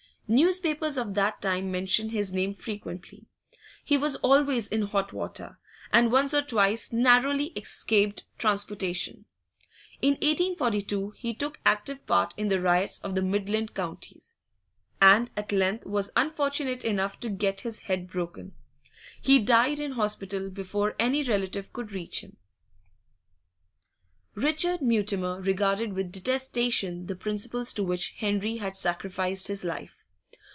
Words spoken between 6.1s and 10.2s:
or twice narrowly escaped transportation. In